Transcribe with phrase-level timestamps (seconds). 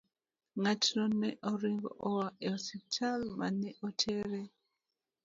[0.61, 4.41] Ng'atno ne oringo oa e osiptal ma ne otere.